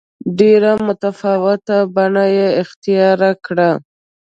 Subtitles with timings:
[0.39, 3.69] ډېره متفاوته بڼه یې اختیار کړه.